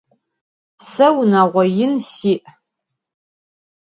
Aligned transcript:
Se 0.91 1.07
vunağo 1.13 1.61
yin 1.75 1.93
si'. 2.13 2.43